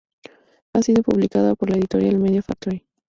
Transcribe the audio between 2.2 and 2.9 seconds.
Factory.